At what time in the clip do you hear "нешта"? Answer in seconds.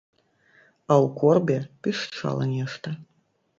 2.57-2.87